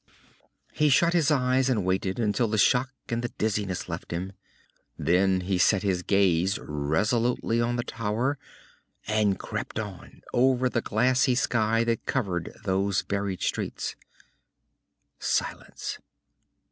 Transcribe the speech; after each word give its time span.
He 0.73 0.89
shut 0.89 1.13
his 1.13 1.29
eyes 1.29 1.69
and 1.69 1.85
waited 1.85 2.17
until 2.17 2.47
the 2.47 2.57
shock 2.57 2.89
and 3.09 3.21
the 3.21 3.29
dizziness 3.29 3.87
left 3.87 4.09
him. 4.09 4.31
Then 4.97 5.41
he 5.41 5.59
set 5.59 5.83
his 5.83 6.01
gaze 6.01 6.57
resolutely 6.57 7.61
on 7.61 7.75
the 7.75 7.83
tower, 7.83 8.39
and 9.05 9.37
crept 9.37 9.77
on, 9.77 10.23
over 10.33 10.69
the 10.69 10.81
glassy 10.81 11.35
sky 11.35 11.83
that 11.83 12.07
covered 12.07 12.51
those 12.65 13.03
buried 13.03 13.43
streets. 13.43 13.95
Silence. 15.19 15.99